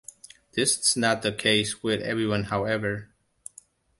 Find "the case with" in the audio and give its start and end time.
1.21-2.01